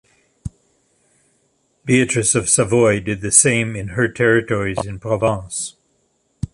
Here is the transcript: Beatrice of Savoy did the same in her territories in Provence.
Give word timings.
Beatrice 1.85 2.33
of 2.33 2.49
Savoy 2.49 3.01
did 3.01 3.21
the 3.21 3.29
same 3.31 3.75
in 3.75 3.89
her 3.89 4.07
territories 4.07 4.83
in 4.83 4.97
Provence. 4.97 5.75